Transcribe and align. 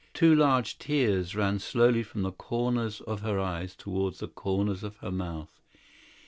Two 0.15 0.35
great 0.35 0.75
tears 0.79 1.35
ran 1.35 1.59
slowly 1.59 2.01
from 2.01 2.23
the 2.23 2.31
corners 2.31 3.01
of 3.01 3.21
her 3.21 3.39
eyes 3.39 3.75
toward 3.75 4.15
the 4.15 4.27
corners 4.27 4.83
of 4.83 4.95
her 4.97 5.11
mouth. 5.11 5.61